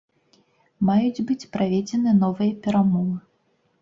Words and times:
Маюць 0.87 1.25
быць 1.31 1.47
праведзеныя 1.57 2.17
новыя 2.25 2.59
перамовы. 2.65 3.15